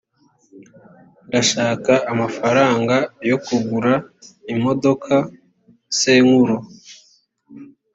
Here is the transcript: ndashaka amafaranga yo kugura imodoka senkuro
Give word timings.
ndashaka 1.27 1.93
amafaranga 2.11 2.95
yo 3.29 3.37
kugura 3.45 3.93
imodoka 4.53 5.13
senkuro 5.99 6.55